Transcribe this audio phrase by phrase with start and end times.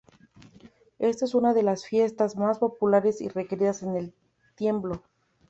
[0.97, 4.15] Esta es una de las fiestas más populares y queridas en El
[4.55, 5.03] Tiemblo.